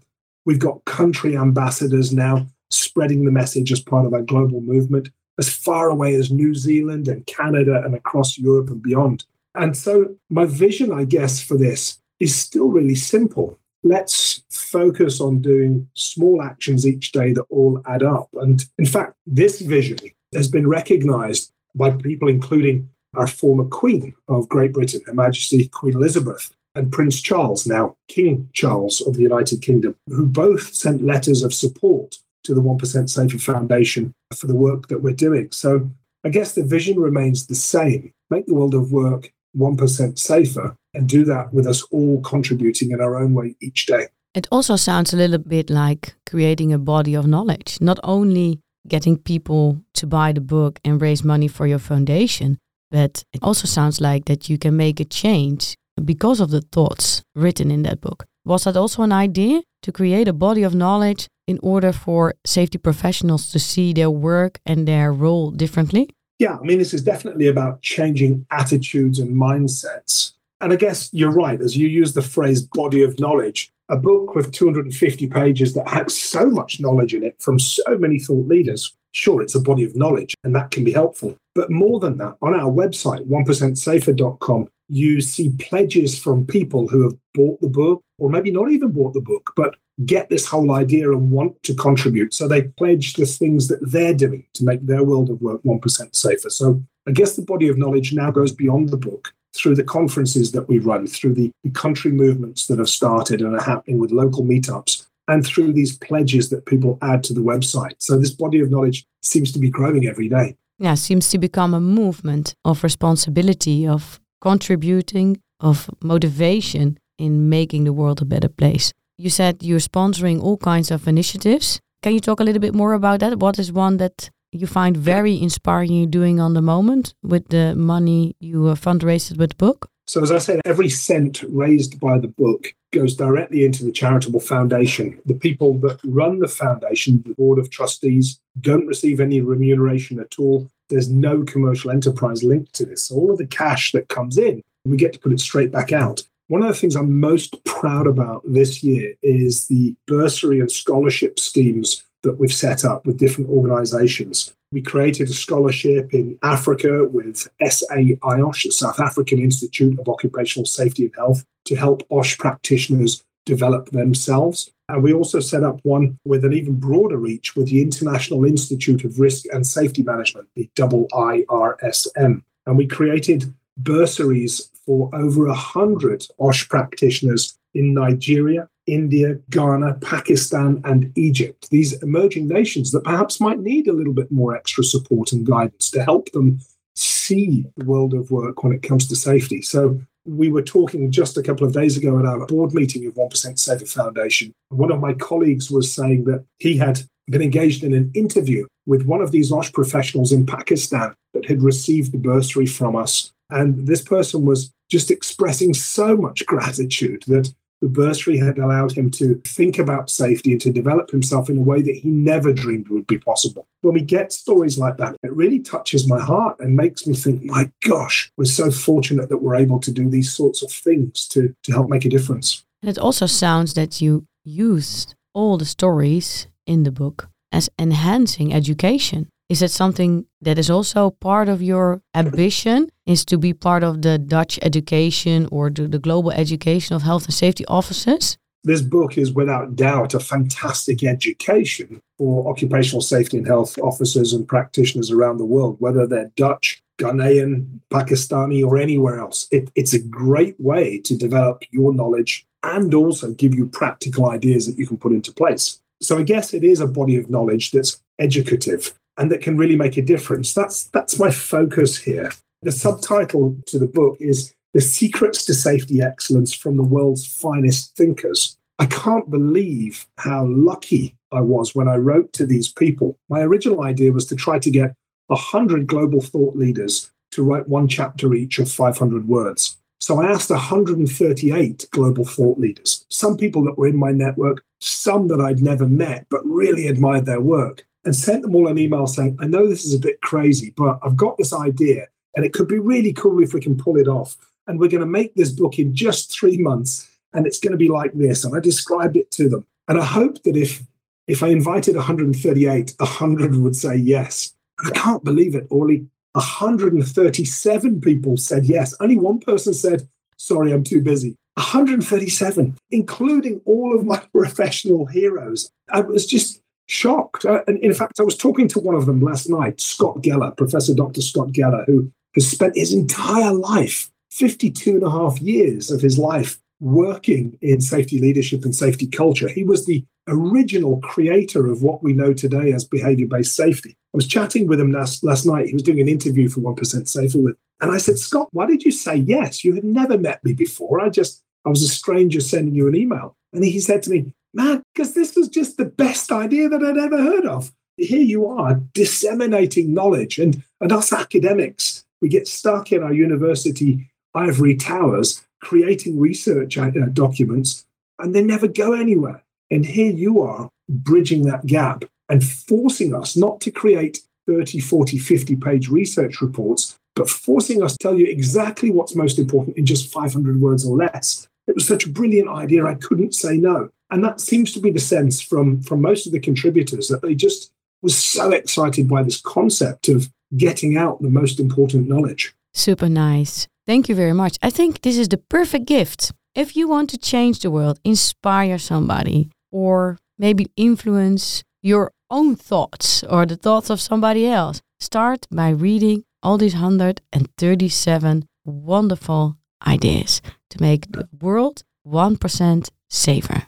We've 0.44 0.58
got 0.58 0.84
country 0.84 1.36
ambassadors 1.36 2.12
now 2.12 2.46
spreading 2.70 3.24
the 3.24 3.32
message 3.32 3.72
as 3.72 3.80
part 3.80 4.06
of 4.06 4.14
our 4.14 4.22
global 4.22 4.60
movement 4.60 5.10
as 5.38 5.48
far 5.48 5.88
away 5.88 6.14
as 6.14 6.30
New 6.30 6.54
Zealand 6.54 7.08
and 7.08 7.24
Canada 7.26 7.82
and 7.84 7.94
across 7.94 8.36
Europe 8.36 8.70
and 8.70 8.82
beyond. 8.82 9.24
And 9.58 9.76
so, 9.76 10.16
my 10.30 10.44
vision, 10.44 10.92
I 10.92 11.04
guess, 11.04 11.42
for 11.42 11.56
this 11.56 11.98
is 12.20 12.34
still 12.34 12.68
really 12.68 12.94
simple. 12.94 13.58
Let's 13.82 14.42
focus 14.50 15.20
on 15.20 15.42
doing 15.42 15.88
small 15.94 16.42
actions 16.42 16.86
each 16.86 17.10
day 17.12 17.32
that 17.32 17.44
all 17.50 17.82
add 17.86 18.02
up. 18.02 18.28
And 18.34 18.64
in 18.78 18.86
fact, 18.86 19.14
this 19.26 19.60
vision 19.60 19.98
has 20.32 20.48
been 20.48 20.68
recognized 20.68 21.52
by 21.74 21.90
people, 21.90 22.28
including 22.28 22.88
our 23.14 23.26
former 23.26 23.64
Queen 23.64 24.14
of 24.28 24.48
Great 24.48 24.72
Britain, 24.72 25.00
Her 25.06 25.14
Majesty 25.14 25.68
Queen 25.68 25.94
Elizabeth, 25.94 26.54
and 26.74 26.92
Prince 26.92 27.20
Charles, 27.20 27.66
now 27.66 27.96
King 28.06 28.48
Charles 28.52 29.00
of 29.00 29.14
the 29.14 29.22
United 29.22 29.60
Kingdom, 29.62 29.96
who 30.06 30.26
both 30.26 30.72
sent 30.72 31.02
letters 31.02 31.42
of 31.42 31.52
support 31.52 32.18
to 32.44 32.54
the 32.54 32.62
1% 32.62 33.10
Safer 33.10 33.38
Foundation 33.38 34.12
for 34.36 34.46
the 34.46 34.54
work 34.54 34.86
that 34.88 35.02
we're 35.02 35.14
doing. 35.14 35.48
So 35.50 35.90
I 36.24 36.28
guess 36.28 36.52
the 36.52 36.62
vision 36.62 37.00
remains 37.00 37.46
the 37.46 37.56
same 37.56 38.12
make 38.30 38.46
the 38.46 38.54
world 38.54 38.74
of 38.74 38.92
work 38.92 39.32
1% 39.58 40.18
safer 40.18 40.76
and 40.94 41.08
do 41.08 41.24
that 41.24 41.52
with 41.52 41.66
us 41.66 41.82
all 41.90 42.20
contributing 42.22 42.90
in 42.92 43.00
our 43.00 43.16
own 43.16 43.34
way 43.34 43.56
each 43.60 43.86
day. 43.86 44.06
It 44.34 44.46
also 44.50 44.76
sounds 44.76 45.12
a 45.12 45.16
little 45.16 45.38
bit 45.38 45.70
like 45.70 46.14
creating 46.28 46.72
a 46.72 46.78
body 46.78 47.14
of 47.14 47.26
knowledge, 47.26 47.78
not 47.80 47.98
only 48.04 48.60
getting 48.86 49.16
people 49.16 49.80
to 49.94 50.06
buy 50.06 50.32
the 50.32 50.40
book 50.40 50.78
and 50.84 51.00
raise 51.00 51.24
money 51.24 51.48
for 51.48 51.66
your 51.66 51.78
foundation, 51.78 52.58
but 52.90 53.24
it 53.32 53.42
also 53.42 53.66
sounds 53.66 54.00
like 54.00 54.26
that 54.26 54.48
you 54.48 54.58
can 54.58 54.76
make 54.76 55.00
a 55.00 55.04
change 55.04 55.76
because 56.04 56.40
of 56.40 56.50
the 56.50 56.60
thoughts 56.60 57.22
written 57.34 57.70
in 57.70 57.82
that 57.82 58.00
book. 58.00 58.24
Was 58.44 58.64
that 58.64 58.76
also 58.76 59.02
an 59.02 59.12
idea 59.12 59.62
to 59.82 59.92
create 59.92 60.28
a 60.28 60.32
body 60.32 60.62
of 60.62 60.74
knowledge 60.74 61.26
in 61.46 61.58
order 61.62 61.92
for 61.92 62.34
safety 62.46 62.78
professionals 62.78 63.50
to 63.52 63.58
see 63.58 63.92
their 63.92 64.10
work 64.10 64.60
and 64.64 64.86
their 64.86 65.12
role 65.12 65.50
differently? 65.50 66.08
Yeah, 66.38 66.56
I 66.56 66.62
mean, 66.62 66.78
this 66.78 66.94
is 66.94 67.02
definitely 67.02 67.48
about 67.48 67.82
changing 67.82 68.46
attitudes 68.50 69.18
and 69.18 69.34
mindsets. 69.34 70.32
And 70.60 70.72
I 70.72 70.76
guess 70.76 71.10
you're 71.12 71.32
right, 71.32 71.60
as 71.60 71.76
you 71.76 71.88
use 71.88 72.14
the 72.14 72.22
phrase 72.22 72.62
body 72.62 73.02
of 73.02 73.18
knowledge, 73.18 73.70
a 73.88 73.96
book 73.96 74.34
with 74.34 74.52
250 74.52 75.26
pages 75.28 75.74
that 75.74 75.88
has 75.88 76.16
so 76.16 76.48
much 76.50 76.80
knowledge 76.80 77.14
in 77.14 77.24
it 77.24 77.40
from 77.40 77.58
so 77.58 77.82
many 77.98 78.18
thought 78.18 78.46
leaders. 78.46 78.94
Sure, 79.12 79.42
it's 79.42 79.54
a 79.54 79.60
body 79.60 79.84
of 79.84 79.96
knowledge 79.96 80.34
and 80.44 80.54
that 80.54 80.70
can 80.70 80.84
be 80.84 80.92
helpful. 80.92 81.36
But 81.54 81.70
more 81.70 81.98
than 81.98 82.18
that, 82.18 82.36
on 82.42 82.54
our 82.54 82.70
website, 82.70 83.26
1%safer.com, 83.26 84.68
you 84.88 85.20
see 85.20 85.50
pledges 85.58 86.18
from 86.18 86.46
people 86.46 86.88
who 86.88 87.02
have 87.02 87.16
bought 87.34 87.60
the 87.60 87.68
book, 87.68 88.02
or 88.18 88.30
maybe 88.30 88.50
not 88.50 88.70
even 88.70 88.92
bought 88.92 89.14
the 89.14 89.20
book, 89.20 89.52
but 89.56 89.74
get 90.04 90.28
this 90.28 90.46
whole 90.46 90.72
idea 90.72 91.10
and 91.10 91.30
want 91.30 91.62
to 91.64 91.74
contribute. 91.74 92.32
So 92.32 92.46
they 92.46 92.62
pledge 92.62 93.14
the 93.14 93.26
things 93.26 93.68
that 93.68 93.80
they're 93.82 94.14
doing 94.14 94.44
to 94.54 94.64
make 94.64 94.86
their 94.86 95.02
world 95.02 95.30
of 95.30 95.40
work 95.42 95.62
1% 95.64 96.14
safer. 96.14 96.50
So 96.50 96.82
I 97.06 97.12
guess 97.12 97.36
the 97.36 97.42
body 97.42 97.68
of 97.68 97.78
knowledge 97.78 98.12
now 98.12 98.30
goes 98.30 98.52
beyond 98.52 98.90
the 98.90 98.96
book 98.96 99.32
through 99.56 99.74
the 99.74 99.84
conferences 99.84 100.52
that 100.52 100.68
we 100.68 100.78
run, 100.78 101.06
through 101.06 101.34
the 101.34 101.50
country 101.74 102.12
movements 102.12 102.66
that 102.66 102.78
have 102.78 102.88
started 102.88 103.40
and 103.40 103.54
are 103.54 103.62
happening 103.62 103.98
with 103.98 104.12
local 104.12 104.44
meetups, 104.44 105.06
and 105.26 105.44
through 105.44 105.72
these 105.72 105.96
pledges 105.98 106.50
that 106.50 106.66
people 106.66 106.98
add 107.02 107.24
to 107.24 107.34
the 107.34 107.40
website. 107.40 107.94
So 107.98 108.18
this 108.18 108.30
body 108.30 108.60
of 108.60 108.70
knowledge 108.70 109.04
seems 109.22 109.52
to 109.52 109.58
be 109.58 109.68
growing 109.68 110.06
every 110.06 110.28
day. 110.28 110.56
Yeah, 110.78 110.94
seems 110.94 111.28
to 111.30 111.38
become 111.38 111.74
a 111.74 111.80
movement 111.80 112.54
of 112.64 112.84
responsibility, 112.84 113.86
of 113.86 114.20
contributing, 114.40 115.40
of 115.58 115.90
motivation 116.02 116.98
in 117.18 117.48
making 117.48 117.84
the 117.84 117.92
world 117.92 118.22
a 118.22 118.24
better 118.24 118.48
place. 118.48 118.92
You 119.20 119.30
said 119.30 119.64
you're 119.64 119.80
sponsoring 119.80 120.40
all 120.40 120.56
kinds 120.56 120.92
of 120.92 121.08
initiatives. 121.08 121.80
Can 122.04 122.14
you 122.14 122.20
talk 122.20 122.38
a 122.38 122.44
little 122.44 122.60
bit 122.60 122.72
more 122.72 122.92
about 122.92 123.18
that? 123.18 123.40
What 123.40 123.58
is 123.58 123.72
one 123.72 123.96
that 123.96 124.30
you 124.52 124.68
find 124.68 124.96
very 124.96 125.42
inspiring 125.42 125.90
you 125.90 126.06
doing 126.06 126.38
on 126.38 126.54
the 126.54 126.62
moment 126.62 127.14
with 127.24 127.48
the 127.48 127.74
money 127.74 128.36
you 128.38 128.68
uh, 128.68 128.76
fundraised 128.76 129.36
with 129.36 129.50
the 129.50 129.56
book? 129.56 129.90
So, 130.06 130.22
as 130.22 130.30
I 130.30 130.38
said, 130.38 130.60
every 130.64 130.88
cent 130.88 131.42
raised 131.48 131.98
by 131.98 132.20
the 132.20 132.28
book 132.28 132.72
goes 132.92 133.16
directly 133.16 133.64
into 133.64 133.84
the 133.84 133.90
charitable 133.90 134.38
foundation. 134.38 135.20
The 135.26 135.34
people 135.34 135.74
that 135.80 135.98
run 136.04 136.38
the 136.38 136.46
foundation, 136.46 137.24
the 137.26 137.34
board 137.34 137.58
of 137.58 137.70
trustees, 137.70 138.38
don't 138.60 138.86
receive 138.86 139.18
any 139.18 139.40
remuneration 139.40 140.20
at 140.20 140.38
all. 140.38 140.70
There's 140.90 141.08
no 141.08 141.42
commercial 141.42 141.90
enterprise 141.90 142.44
linked 142.44 142.72
to 142.74 142.86
this. 142.86 143.10
All 143.10 143.32
of 143.32 143.38
the 143.38 143.48
cash 143.48 143.90
that 143.92 144.08
comes 144.08 144.38
in, 144.38 144.62
we 144.84 144.96
get 144.96 145.12
to 145.14 145.18
put 145.18 145.32
it 145.32 145.40
straight 145.40 145.72
back 145.72 145.90
out. 145.90 146.22
One 146.48 146.62
of 146.62 146.68
the 146.68 146.74
things 146.74 146.96
I'm 146.96 147.20
most 147.20 147.62
proud 147.64 148.06
about 148.06 148.42
this 148.46 148.82
year 148.82 149.12
is 149.22 149.68
the 149.68 149.94
bursary 150.06 150.60
and 150.60 150.72
scholarship 150.72 151.38
schemes 151.38 152.02
that 152.22 152.38
we've 152.38 152.52
set 152.52 152.86
up 152.86 153.04
with 153.04 153.18
different 153.18 153.50
organizations. 153.50 154.54
We 154.72 154.80
created 154.80 155.28
a 155.28 155.34
scholarship 155.34 156.14
in 156.14 156.38
Africa 156.42 157.04
with 157.04 157.46
SAIOSH, 157.60 158.62
the 158.62 158.70
South 158.70 158.98
African 158.98 159.38
Institute 159.40 160.00
of 160.00 160.08
Occupational 160.08 160.64
Safety 160.64 161.04
and 161.04 161.14
Health, 161.14 161.44
to 161.66 161.76
help 161.76 162.02
OSH 162.08 162.38
practitioners 162.38 163.22
develop 163.44 163.90
themselves. 163.90 164.70
And 164.88 165.02
we 165.02 165.12
also 165.12 165.40
set 165.40 165.64
up 165.64 165.80
one 165.82 166.18
with 166.24 166.46
an 166.46 166.54
even 166.54 166.80
broader 166.80 167.18
reach 167.18 167.56
with 167.56 167.68
the 167.68 167.82
International 167.82 168.46
Institute 168.46 169.04
of 169.04 169.20
Risk 169.20 169.44
and 169.52 169.66
Safety 169.66 170.02
Management, 170.02 170.48
the 170.56 170.70
IIRSM. 170.78 172.42
And 172.66 172.76
we 172.78 172.86
created 172.86 173.52
bursaries 173.78 174.70
for 174.84 175.10
over 175.14 175.46
100 175.46 176.26
OSH 176.38 176.68
practitioners 176.68 177.58
in 177.74 177.94
Nigeria, 177.94 178.68
India, 178.86 179.38
Ghana, 179.50 179.94
Pakistan, 180.00 180.80
and 180.84 181.12
Egypt. 181.16 181.68
These 181.70 182.02
emerging 182.02 182.48
nations 182.48 182.90
that 182.92 183.04
perhaps 183.04 183.40
might 183.40 183.60
need 183.60 183.86
a 183.86 183.92
little 183.92 184.14
bit 184.14 184.32
more 184.32 184.56
extra 184.56 184.82
support 184.82 185.32
and 185.32 185.46
guidance 185.46 185.90
to 185.90 186.02
help 186.04 186.32
them 186.32 186.60
see 186.96 187.66
the 187.76 187.84
world 187.84 188.14
of 188.14 188.30
work 188.30 188.64
when 188.64 188.72
it 188.72 188.82
comes 188.82 189.06
to 189.08 189.16
safety. 189.16 189.62
So, 189.62 190.00
we 190.24 190.50
were 190.50 190.62
talking 190.62 191.10
just 191.10 191.38
a 191.38 191.42
couple 191.42 191.66
of 191.66 191.72
days 191.72 191.96
ago 191.96 192.18
at 192.18 192.26
our 192.26 192.44
board 192.46 192.74
meeting 192.74 193.06
of 193.06 193.14
1% 193.14 193.58
Safer 193.58 193.86
Foundation. 193.86 194.52
One 194.68 194.92
of 194.92 195.00
my 195.00 195.14
colleagues 195.14 195.70
was 195.70 195.90
saying 195.90 196.24
that 196.24 196.44
he 196.58 196.76
had 196.76 197.00
been 197.28 197.40
engaged 197.40 197.82
in 197.82 197.94
an 197.94 198.10
interview 198.14 198.66
with 198.86 199.06
one 199.06 199.22
of 199.22 199.32
these 199.32 199.50
OSH 199.50 199.72
professionals 199.72 200.32
in 200.32 200.44
Pakistan 200.44 201.14
that 201.32 201.46
had 201.46 201.62
received 201.62 202.12
the 202.12 202.18
bursary 202.18 202.66
from 202.66 202.96
us. 202.96 203.32
And 203.50 203.86
this 203.86 204.02
person 204.02 204.44
was 204.44 204.72
just 204.90 205.10
expressing 205.10 205.74
so 205.74 206.16
much 206.16 206.44
gratitude 206.46 207.24
that 207.26 207.52
the 207.80 207.88
bursary 207.88 208.38
had 208.38 208.58
allowed 208.58 208.92
him 208.92 209.10
to 209.10 209.40
think 209.44 209.78
about 209.78 210.10
safety 210.10 210.52
and 210.52 210.60
to 210.60 210.72
develop 210.72 211.10
himself 211.10 211.48
in 211.48 211.58
a 211.58 211.62
way 211.62 211.80
that 211.80 211.96
he 211.96 212.08
never 212.08 212.52
dreamed 212.52 212.88
would 212.88 213.06
be 213.06 213.18
possible. 213.18 213.66
When 213.82 213.94
we 213.94 214.00
get 214.00 214.32
stories 214.32 214.78
like 214.78 214.96
that, 214.96 215.16
it 215.22 215.32
really 215.32 215.60
touches 215.60 216.08
my 216.08 216.20
heart 216.20 216.58
and 216.58 216.76
makes 216.76 217.06
me 217.06 217.14
think, 217.14 217.44
my 217.44 217.70
gosh, 217.86 218.32
we're 218.36 218.46
so 218.46 218.70
fortunate 218.70 219.28
that 219.28 219.38
we're 219.38 219.54
able 219.54 219.78
to 219.80 219.92
do 219.92 220.08
these 220.08 220.32
sorts 220.32 220.62
of 220.62 220.72
things 220.72 221.28
to, 221.28 221.54
to 221.62 221.72
help 221.72 221.88
make 221.88 222.04
a 222.04 222.08
difference. 222.08 222.64
And 222.82 222.90
it 222.90 222.98
also 222.98 223.26
sounds 223.26 223.74
that 223.74 224.00
you 224.00 224.26
used 224.44 225.14
all 225.32 225.56
the 225.56 225.64
stories 225.64 226.48
in 226.66 226.82
the 226.82 226.90
book 226.90 227.28
as 227.52 227.70
enhancing 227.78 228.52
education. 228.52 229.28
Is 229.48 229.60
that 229.60 229.70
something 229.70 230.26
that 230.42 230.58
is 230.58 230.68
also 230.68 231.10
part 231.10 231.48
of 231.48 231.62
your 231.62 232.02
ambition? 232.14 232.90
Is 233.06 233.24
to 233.24 233.38
be 233.38 233.54
part 233.54 233.82
of 233.82 234.02
the 234.02 234.18
Dutch 234.18 234.58
education 234.60 235.48
or 235.50 235.70
the, 235.70 235.88
the 235.88 235.98
global 235.98 236.30
education 236.30 236.94
of 236.94 237.00
health 237.00 237.24
and 237.24 237.32
safety 237.32 237.64
officers? 237.66 238.36
This 238.64 238.82
book 238.82 239.16
is 239.16 239.32
without 239.32 239.74
doubt 239.74 240.12
a 240.12 240.20
fantastic 240.20 241.02
education 241.02 242.02
for 242.18 242.50
occupational 242.50 243.00
safety 243.00 243.38
and 243.38 243.46
health 243.46 243.78
officers 243.78 244.34
and 244.34 244.46
practitioners 244.46 245.10
around 245.10 245.38
the 245.38 245.46
world, 245.46 245.76
whether 245.78 246.06
they're 246.06 246.30
Dutch, 246.36 246.82
Ghanaian, 246.98 247.80
Pakistani, 247.90 248.62
or 248.62 248.76
anywhere 248.76 249.18
else. 249.18 249.48
It, 249.50 249.70
it's 249.74 249.94
a 249.94 250.02
great 250.02 250.60
way 250.60 250.98
to 250.98 251.16
develop 251.16 251.62
your 251.70 251.94
knowledge 251.94 252.46
and 252.62 252.92
also 252.92 253.32
give 253.32 253.54
you 253.54 253.66
practical 253.66 254.28
ideas 254.28 254.66
that 254.66 254.76
you 254.76 254.86
can 254.86 254.98
put 254.98 255.12
into 255.12 255.32
place. 255.32 255.80
So 256.02 256.18
I 256.18 256.22
guess 256.22 256.52
it 256.52 256.64
is 256.64 256.80
a 256.80 256.86
body 256.86 257.16
of 257.16 257.30
knowledge 257.30 257.70
that's 257.70 258.02
educative 258.18 258.92
and 259.18 259.30
that 259.30 259.42
can 259.42 259.56
really 259.56 259.76
make 259.76 259.96
a 259.96 260.02
difference. 260.02 260.54
That's 260.54 260.84
that's 260.84 261.18
my 261.18 261.30
focus 261.30 261.98
here. 261.98 262.30
The 262.62 262.72
subtitle 262.72 263.56
to 263.66 263.78
the 263.78 263.86
book 263.86 264.16
is 264.20 264.54
The 264.74 264.80
Secrets 264.80 265.44
to 265.46 265.54
Safety 265.54 266.00
Excellence 266.00 266.54
from 266.54 266.76
the 266.76 266.82
World's 266.82 267.26
Finest 267.26 267.94
Thinkers. 267.96 268.56
I 268.78 268.86
can't 268.86 269.30
believe 269.30 270.06
how 270.18 270.46
lucky 270.46 271.16
I 271.32 271.40
was 271.40 271.74
when 271.74 271.88
I 271.88 271.96
wrote 271.96 272.32
to 272.34 272.46
these 272.46 272.72
people. 272.72 273.18
My 273.28 273.40
original 273.40 273.82
idea 273.82 274.12
was 274.12 274.26
to 274.26 274.36
try 274.36 274.58
to 274.60 274.70
get 274.70 274.94
100 275.26 275.86
global 275.86 276.20
thought 276.20 276.56
leaders 276.56 277.10
to 277.32 277.42
write 277.42 277.68
one 277.68 277.88
chapter 277.88 278.32
each 278.34 278.58
of 278.58 278.70
500 278.70 279.28
words. 279.28 279.76
So 280.00 280.22
I 280.22 280.30
asked 280.30 280.50
138 280.50 281.86
global 281.90 282.24
thought 282.24 282.58
leaders, 282.58 283.04
some 283.10 283.36
people 283.36 283.64
that 283.64 283.76
were 283.76 283.88
in 283.88 283.96
my 283.96 284.12
network, 284.12 284.62
some 284.80 285.26
that 285.28 285.40
I'd 285.40 285.60
never 285.60 285.86
met, 285.86 286.26
but 286.30 286.46
really 286.46 286.86
admired 286.86 287.26
their 287.26 287.40
work 287.40 287.84
and 288.08 288.16
sent 288.16 288.40
them 288.40 288.56
all 288.56 288.68
an 288.68 288.78
email 288.78 289.06
saying, 289.06 289.36
I 289.38 289.46
know 289.46 289.68
this 289.68 289.84
is 289.84 289.92
a 289.92 289.98
bit 289.98 290.22
crazy, 290.22 290.72
but 290.74 290.98
I've 291.02 291.14
got 291.14 291.36
this 291.36 291.52
idea 291.52 292.06
and 292.34 292.42
it 292.42 292.54
could 292.54 292.66
be 292.66 292.78
really 292.78 293.12
cool 293.12 293.42
if 293.42 293.52
we 293.52 293.60
can 293.60 293.76
pull 293.76 293.98
it 293.98 294.08
off. 294.08 294.34
And 294.66 294.80
we're 294.80 294.88
going 294.88 295.02
to 295.02 295.06
make 295.06 295.34
this 295.34 295.50
book 295.50 295.78
in 295.78 295.94
just 295.94 296.32
three 296.32 296.56
months 296.56 297.06
and 297.34 297.46
it's 297.46 297.60
going 297.60 297.72
to 297.72 297.76
be 297.76 297.90
like 297.90 298.14
this. 298.14 298.46
And 298.46 298.56
I 298.56 298.60
described 298.60 299.18
it 299.18 299.30
to 299.32 299.50
them. 299.50 299.66
And 299.88 300.00
I 300.00 300.06
hope 300.06 300.42
that 300.44 300.56
if 300.56 300.82
if 301.26 301.42
I 301.42 301.48
invited 301.48 301.96
138, 301.96 302.94
100 302.96 303.56
would 303.56 303.76
say 303.76 303.96
yes. 303.96 304.54
I 304.82 304.88
can't 304.92 305.22
believe 305.22 305.54
it, 305.54 305.66
Orly. 305.68 306.06
137 306.32 308.00
people 308.00 308.38
said 308.38 308.64
yes. 308.64 308.94
Only 309.00 309.18
one 309.18 309.38
person 309.38 309.74
said, 309.74 310.08
sorry, 310.38 310.72
I'm 310.72 310.82
too 310.82 311.02
busy. 311.02 311.36
137, 311.56 312.78
including 312.90 313.60
all 313.66 313.94
of 313.94 314.06
my 314.06 314.16
professional 314.32 315.04
heroes. 315.04 315.70
I 315.90 316.00
was 316.00 316.24
just 316.24 316.62
shocked. 316.88 317.44
Uh, 317.44 317.62
and 317.68 317.78
in 317.78 317.94
fact, 317.94 318.18
I 318.18 318.24
was 318.24 318.36
talking 318.36 318.66
to 318.68 318.80
one 318.80 318.94
of 318.94 319.06
them 319.06 319.20
last 319.20 319.48
night, 319.48 319.80
Scott 319.80 320.16
Geller, 320.22 320.56
Professor 320.56 320.94
Dr. 320.94 321.20
Scott 321.20 321.48
Geller, 321.48 321.84
who 321.86 322.10
has 322.34 322.50
spent 322.50 322.76
his 322.76 322.92
entire 322.92 323.52
life, 323.52 324.10
52 324.32 324.96
and 324.96 325.02
a 325.02 325.10
half 325.10 325.40
years 325.40 325.90
of 325.90 326.00
his 326.00 326.18
life, 326.18 326.58
working 326.80 327.58
in 327.60 327.80
safety 327.80 328.20
leadership 328.20 328.64
and 328.64 328.74
safety 328.74 329.06
culture. 329.06 329.48
He 329.48 329.64
was 329.64 329.86
the 329.86 330.04
original 330.28 331.00
creator 331.00 331.70
of 331.70 331.82
what 331.82 332.02
we 332.02 332.12
know 332.12 332.32
today 332.32 332.72
as 332.72 332.84
behavior 332.84 333.26
based 333.26 333.56
safety. 333.56 333.96
I 334.14 334.16
was 334.16 334.26
chatting 334.26 334.66
with 334.66 334.80
him 334.80 334.92
last, 334.92 335.24
last 335.24 335.44
night. 335.44 335.66
He 335.66 335.74
was 335.74 335.82
doing 335.82 336.00
an 336.00 336.08
interview 336.08 336.48
for 336.48 336.60
1% 336.60 337.08
Safer 337.08 337.38
with. 337.38 337.56
And 337.80 337.90
I 337.92 337.98
said, 337.98 338.18
Scott, 338.18 338.48
why 338.52 338.66
did 338.66 338.82
you 338.82 338.90
say 338.90 339.16
yes? 339.16 339.64
You 339.64 339.74
had 339.74 339.84
never 339.84 340.18
met 340.18 340.42
me 340.44 340.52
before. 340.52 341.00
I 341.00 341.08
just, 341.08 341.42
I 341.64 341.68
was 341.68 341.82
a 341.82 341.88
stranger 341.88 342.40
sending 342.40 342.74
you 342.74 342.88
an 342.88 342.94
email. 342.94 343.36
And 343.52 343.64
he 343.64 343.80
said 343.80 344.02
to 344.04 344.10
me, 344.10 344.32
man, 344.54 344.82
because 344.94 345.14
this 345.14 345.36
was 345.36 345.48
just 345.48 345.76
the 345.76 345.84
best 345.84 346.32
idea 346.32 346.68
that 346.68 346.82
I'd 346.82 346.98
ever 346.98 347.22
heard 347.22 347.46
of. 347.46 347.72
Here 347.96 348.22
you 348.22 348.46
are 348.46 348.80
disseminating 348.94 349.92
knowledge, 349.92 350.38
and, 350.38 350.62
and 350.80 350.92
us 350.92 351.12
academics, 351.12 352.04
we 352.20 352.28
get 352.28 352.48
stuck 352.48 352.92
in 352.92 353.02
our 353.02 353.12
university 353.12 354.10
ivory 354.34 354.76
towers 354.76 355.42
creating 355.60 356.18
research 356.18 356.78
uh, 356.78 356.90
documents, 357.12 357.84
and 358.18 358.34
they 358.34 358.42
never 358.42 358.68
go 358.68 358.92
anywhere. 358.92 359.42
And 359.70 359.84
here 359.84 360.12
you 360.12 360.40
are 360.40 360.70
bridging 360.88 361.44
that 361.44 361.66
gap 361.66 362.04
and 362.28 362.44
forcing 362.44 363.14
us 363.14 363.36
not 363.36 363.60
to 363.62 363.70
create 363.70 364.20
30, 364.46 364.80
40, 364.80 365.18
50 365.18 365.56
page 365.56 365.88
research 365.88 366.40
reports, 366.40 366.98
but 367.14 367.28
forcing 367.28 367.82
us 367.82 367.92
to 367.92 367.98
tell 367.98 368.18
you 368.18 368.26
exactly 368.26 368.90
what's 368.90 369.14
most 369.14 369.38
important 369.38 369.76
in 369.76 369.84
just 369.84 370.12
500 370.12 370.60
words 370.60 370.86
or 370.86 370.96
less. 370.96 371.48
It 371.66 371.74
was 371.74 371.86
such 371.86 372.06
a 372.06 372.10
brilliant 372.10 372.48
idea, 372.48 372.86
I 372.86 372.94
couldn't 372.94 373.34
say 373.34 373.58
no. 373.58 373.90
And 374.10 374.24
that 374.24 374.40
seems 374.40 374.72
to 374.72 374.80
be 374.80 374.90
the 374.90 375.00
sense 375.00 375.40
from, 375.40 375.82
from 375.82 376.00
most 376.00 376.26
of 376.26 376.32
the 376.32 376.40
contributors 376.40 377.08
that 377.08 377.22
they 377.22 377.34
just 377.34 377.72
was 378.02 378.16
so 378.16 378.50
excited 378.50 379.08
by 379.08 379.22
this 379.22 379.40
concept 379.40 380.08
of 380.08 380.30
getting 380.56 380.96
out 380.96 381.20
the 381.20 381.28
most 381.28 381.60
important 381.60 382.08
knowledge. 382.08 382.54
Super 382.72 383.08
nice. 383.08 383.66
Thank 383.86 384.08
you 384.08 384.14
very 384.14 384.32
much. 384.32 384.56
I 384.62 384.70
think 384.70 385.00
this 385.02 385.18
is 385.18 385.28
the 385.28 385.38
perfect 385.38 385.86
gift. 385.86 386.32
If 386.54 386.76
you 386.76 386.88
want 386.88 387.10
to 387.10 387.18
change 387.18 387.60
the 387.60 387.70
world, 387.70 388.00
inspire 388.04 388.78
somebody, 388.78 389.50
or 389.70 390.18
maybe 390.38 390.70
influence 390.76 391.62
your 391.82 392.12
own 392.30 392.56
thoughts 392.56 393.24
or 393.24 393.46
the 393.46 393.56
thoughts 393.56 393.90
of 393.90 394.00
somebody 394.00 394.46
else, 394.46 394.80
start 395.00 395.46
by 395.50 395.70
reading 395.70 396.24
all 396.42 396.58
these 396.58 396.74
137 396.74 398.46
wonderful 398.64 399.56
ideas 399.86 400.42
to 400.70 400.80
make 400.80 401.10
the 401.12 401.28
world 401.40 401.82
1% 402.06 402.90
safer. 403.08 403.67